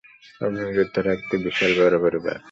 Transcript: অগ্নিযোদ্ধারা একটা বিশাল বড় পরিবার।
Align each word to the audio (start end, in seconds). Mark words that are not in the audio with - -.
অগ্নিযোদ্ধারা 0.41 1.09
একটা 1.13 1.35
বিশাল 1.45 1.71
বড় 1.79 1.95
পরিবার। 1.99 2.37